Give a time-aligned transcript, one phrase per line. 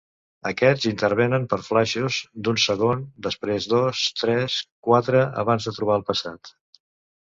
[0.51, 2.17] Aquests intervenen per flaixos
[2.49, 4.59] d'un segon després dos, tres,
[4.93, 6.57] quatre abans de trobar el passat.